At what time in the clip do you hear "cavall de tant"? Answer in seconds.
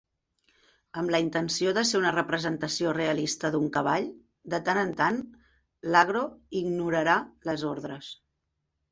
3.75-4.79